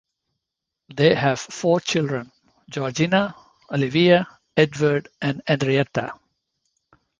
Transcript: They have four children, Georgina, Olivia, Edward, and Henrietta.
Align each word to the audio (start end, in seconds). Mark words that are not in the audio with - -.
They 0.95 1.13
have 1.13 1.39
four 1.39 1.79
children, 1.79 2.31
Georgina, 2.71 3.35
Olivia, 3.71 4.25
Edward, 4.57 5.09
and 5.21 5.43
Henrietta. 5.45 6.13